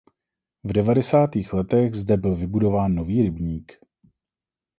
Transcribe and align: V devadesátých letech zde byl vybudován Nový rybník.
V 0.63 0.73
devadesátých 0.73 1.53
letech 1.53 1.93
zde 1.95 2.17
byl 2.17 2.35
vybudován 2.35 2.95
Nový 2.95 3.21
rybník. 3.21 3.79